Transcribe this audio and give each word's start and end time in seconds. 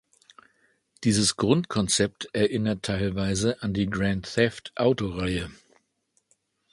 Dieses 1.03 1.35
Grundkonzept 1.37 2.29
erinnert 2.33 2.81
teilweise 2.81 3.61
an 3.61 3.75
die 3.75 3.87
Grand-Theft-Auto-Reihe. 3.87 5.51